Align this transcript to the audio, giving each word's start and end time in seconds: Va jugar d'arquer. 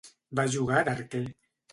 Va 0.39 0.45
jugar 0.55 0.79
d'arquer. 0.87 1.21